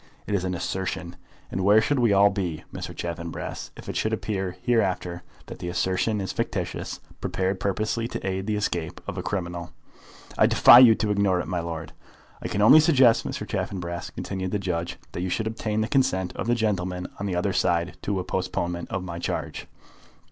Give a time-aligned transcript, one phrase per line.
[0.25, 1.15] It is an assertion.
[1.51, 2.91] And where should we all be, Mr.
[2.95, 8.47] Chaffanbrass, if it should appear hereafter that the assertion is fictitious, prepared purposely to aid
[8.47, 9.73] the escape of a criminal?"
[10.39, 11.93] "I defy you to ignore it, my lord."
[12.41, 13.47] "I can only suggest, Mr.
[13.47, 17.35] Chaffanbrass," continued the judge, "that you should obtain the consent of the gentlemen on the
[17.35, 19.67] other side to a postponement of my charge."